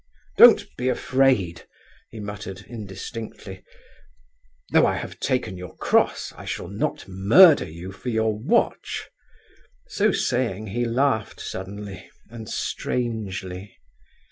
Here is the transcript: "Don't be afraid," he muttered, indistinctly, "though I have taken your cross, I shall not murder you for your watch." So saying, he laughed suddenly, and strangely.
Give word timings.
"Don't 0.35 0.65
be 0.77 0.89
afraid," 0.89 1.67
he 2.09 2.19
muttered, 2.19 2.61
indistinctly, 2.67 3.63
"though 4.71 4.87
I 4.87 4.95
have 4.95 5.19
taken 5.19 5.57
your 5.59 5.75
cross, 5.77 6.33
I 6.35 6.43
shall 6.43 6.69
not 6.69 7.07
murder 7.07 7.69
you 7.69 7.91
for 7.91 8.09
your 8.09 8.35
watch." 8.35 9.07
So 9.89 10.11
saying, 10.11 10.65
he 10.73 10.85
laughed 10.85 11.39
suddenly, 11.39 12.09
and 12.31 12.49
strangely. 12.49 13.77